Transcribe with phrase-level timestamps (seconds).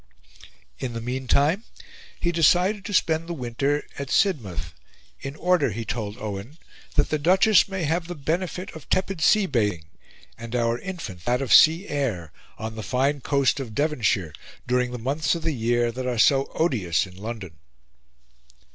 [0.79, 1.63] In the meantime,
[2.19, 4.73] he decided to spend the winter at Sidmouth,
[5.19, 6.57] "in order," he told Owen,
[6.95, 9.85] "that the Duchess may have the benefit of tepid sea bathing,
[10.39, 14.33] and our infant that of sea air, on the fine coast of Devonshire,
[14.65, 17.59] during the months of the year that are so odious in London."